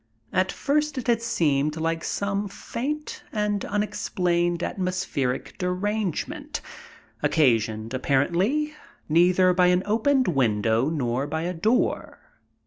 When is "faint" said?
2.47-3.21